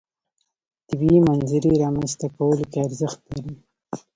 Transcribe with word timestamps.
طبیعي 0.87 1.19
منظرې 1.27 1.73
رامنځته 1.83 2.27
کولو 2.35 2.63
کې 2.71 2.79
ارزښت 2.87 3.19
لري. 3.31 3.53